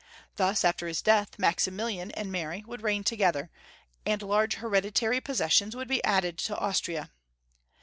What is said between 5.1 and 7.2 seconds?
possessions would be added to Austria.